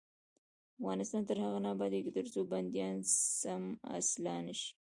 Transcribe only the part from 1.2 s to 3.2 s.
تر هغو نه ابادیږي، ترڅو بندیان